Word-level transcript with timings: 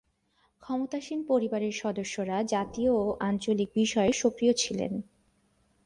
ক্ষমতাসীন 0.63 1.19
পরিবারের 1.27 1.73
সদস্যরা 1.73 2.37
জাতীয় 2.45 2.91
ও 2.97 3.05
আঞ্চলিক 3.19 3.69
বিষয়ে 3.75 4.11
সক্রিয় 4.13 4.53
ছিলেন। 4.53 4.93